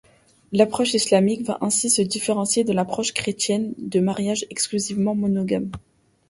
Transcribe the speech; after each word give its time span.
L'approche 0.51 0.95
islamique 0.95 1.43
va 1.45 1.59
ainsi 1.61 1.87
se 1.91 2.01
différencier 2.01 2.63
de 2.63 2.73
l'approche 2.73 3.13
chrétienne 3.13 3.75
de 3.77 3.99
mariage 3.99 4.47
exclusivement 4.49 5.13
monogame. 5.13 5.69